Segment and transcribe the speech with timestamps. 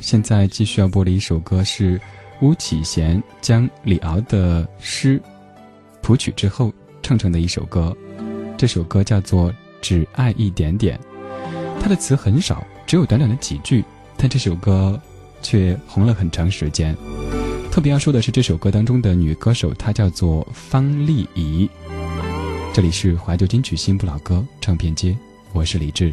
[0.00, 2.00] 现在继续要播的一首歌是
[2.40, 5.20] 巫启贤将李敖的诗
[6.02, 7.96] 谱曲之后唱成的一首歌。
[8.56, 10.98] 这首歌叫做《只爱一点点》，
[11.80, 13.84] 它的词很少，只有短短的几句，
[14.16, 15.00] 但这首歌
[15.42, 16.96] 却红了很长时间。
[17.70, 21.68] 特别要说的是，这首歌当中的女歌手她叫做方丽仪。
[22.72, 25.16] 这里是怀旧金曲新不老歌唱片街，
[25.52, 26.12] 我是李志。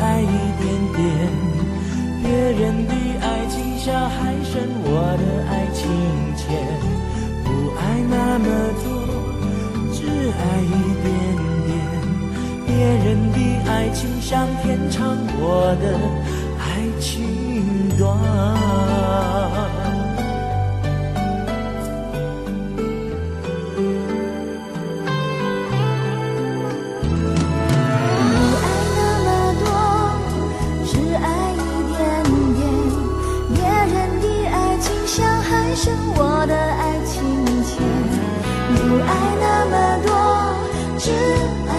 [0.00, 0.24] 爱一
[0.60, 1.00] 点点。
[2.22, 5.80] 别人的爱情像海深，我的爱情
[6.36, 6.44] 浅。
[7.44, 7.80] 不爱
[8.10, 8.46] 那么
[8.82, 8.86] 多，
[9.92, 9.98] 只
[10.32, 11.06] 爱一点
[11.66, 11.68] 点。
[12.66, 12.68] 别
[13.04, 13.38] 人的
[13.70, 15.84] 爱情像天长，我的
[16.58, 16.64] 爱
[17.00, 17.06] 情
[17.96, 18.06] 短。
[35.78, 37.12] 我的爱情
[37.62, 37.76] 线，
[38.74, 39.74] 不爱那么
[40.06, 40.10] 多，
[40.98, 41.04] 只
[41.68, 41.75] 爱。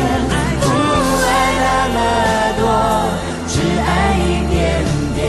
[0.00, 0.66] 爱不
[1.26, 1.30] 爱
[1.60, 1.98] 那么
[2.58, 2.62] 多
[3.46, 4.56] 只爱一点
[5.14, 5.20] 点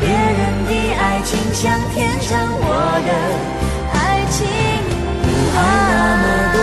[0.00, 2.66] 别人的爱情像天生我
[3.06, 3.10] 的
[3.94, 3.98] 爱
[4.30, 4.36] 情
[5.22, 6.58] 不爱那么多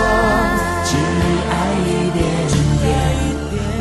[0.83, 0.91] 只
[1.51, 2.19] 爱一点
[2.81, 2.83] 点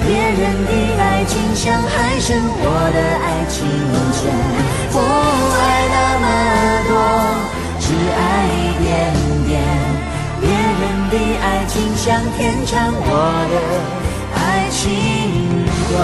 [0.06, 5.34] 别人的爱情像海深我的爱情无限
[12.05, 13.09] 爱情像天长，我
[13.51, 13.57] 的
[14.45, 14.93] 爱情
[15.91, 15.97] 短。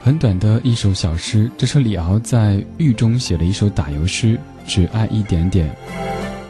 [0.00, 5.74] 很短的一首小诗，这是李敖在狱中写的一首打油诗，只爱一点点，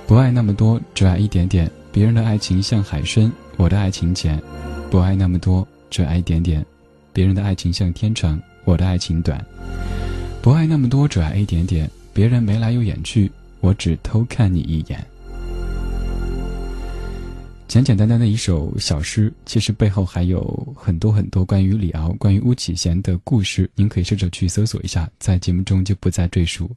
[0.07, 1.71] 不爱那么多，只爱一点点。
[1.91, 4.41] 别人的爱情像海深，我的爱情浅，
[4.91, 6.65] 不爱那么多，只爱一点点。
[7.13, 9.45] 别人的爱情像天长，我的爱情短，
[10.41, 11.91] 不爱那么多，只爱一点点。
[12.13, 13.31] 别人眉来又眼去，
[13.61, 15.07] 我只偷看你一眼。
[17.69, 23.71] 简简单单的一首小诗，其实背后还有很多很多关于李敖、关于巫启贤的故事。
[23.75, 26.71] 您可以试着去搜索一下，在节目中就不再赘述。